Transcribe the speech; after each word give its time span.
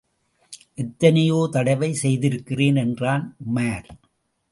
எத்தனையோ 0.75 1.49
தடவை 1.51 1.93
செய்திருக்கிறேன் 1.93 2.75
என்றான் 2.75 3.35
உமார். 3.45 3.87